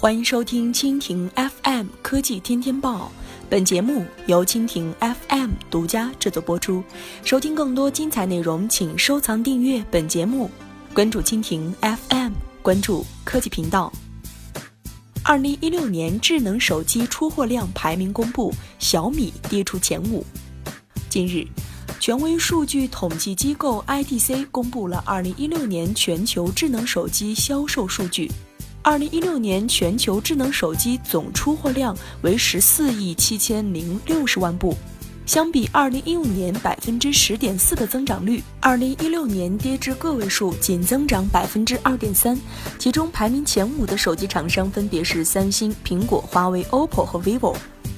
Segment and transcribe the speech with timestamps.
[0.00, 3.10] 欢迎收听蜻蜓 FM 科技天天报，
[3.50, 6.84] 本节目由蜻蜓 FM 独家制作播出。
[7.24, 10.48] 收听更多精彩内容，请收藏订阅本节目，
[10.94, 12.30] 关注蜻蜓 FM，
[12.62, 13.92] 关注科技频道。
[15.24, 20.24] 二零一六年智能手机出货量排名公布，小米跌出前五。
[21.08, 21.44] 近日，
[21.98, 28.30] 权威数据统计机构 IDC 公布了二零一六年全球智能手机销售数据。
[28.88, 34.74] 二零一六年全球智能手机总出货量为十四亿七千零六十万部，
[35.26, 42.34] 相比二零一五年百分之十点四的增长率，二零一六年跌至个位数，仅增长百分之二点三。
[42.78, 47.54] 其中排名前五的手机厂商分别是三星、苹果、华为、OPPO 和 vivo，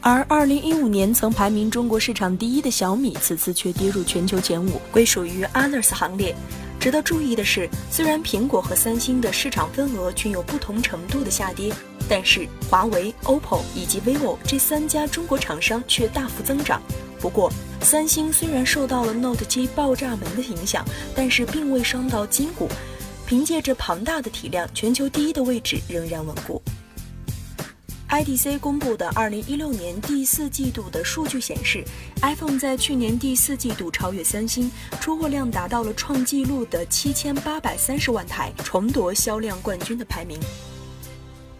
[0.00, 6.34] 而二零一五年曾排名中国市场第一的小米，此次却跌入全球前五，归属于 others 行列。
[6.82, 11.72] 值得注意的是，虽然苹果和三星的市场份额均有不同程度的下跌，
[12.08, 16.82] 但是华为、OPPO 以及 vivo 这三家中国厂商却大幅增长。
[17.20, 20.84] 不过，三星虽然受到了 Note 7爆炸门的影响，
[21.14, 22.68] 但是并未伤到筋骨，
[23.26, 26.60] 凭借着庞大的体量，全球第一的位置仍然稳固。
[28.12, 31.82] IDC 公布的二零一六年第四季度的数据显示
[32.20, 40.38] ，iPhone 在去年第四季度超越三星，出货量达到了创纪录的七千八百三十万台，重夺销量冠军的排名。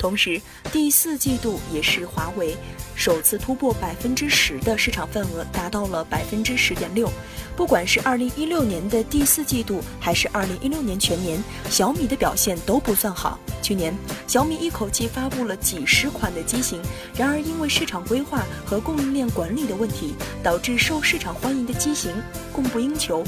[0.03, 2.56] 同时，第四季度也是华为
[2.97, 7.08] 首次突破百分之十的市场份额，达到了百分之十点六。
[7.56, 13.39] 不管是二零一六年的第四季度，还是二零一六年全年，小米的表现都不算好。
[13.62, 13.95] 去年，
[14.27, 16.83] 小米一口气发布了几十款的机型，
[17.14, 22.12] 然而因为市场规划和供应链管理的问题，导致受市场欢迎的机型
[22.53, 23.23] 供不应求。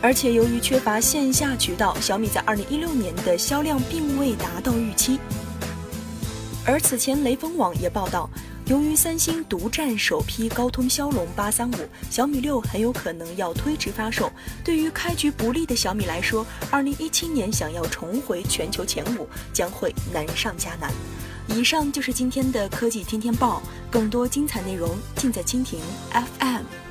[0.00, 5.18] 而且由于缺乏线下渠道，小米在二零一六年的销量并未达到预期。
[6.66, 8.28] 而此前，雷锋网也报道，
[8.66, 11.76] 由于三星独占首批高通骁龙八三五，
[12.10, 14.32] 小米六很有可能要推迟发售。
[14.64, 20.90] 对于开局不利的小米来说，二零一七年想要重回全球前五将会难上加难。
[21.46, 25.78] 以上就是今天的科技天天报，更多精彩内容尽在蜻蜓
[26.40, 26.85] FM。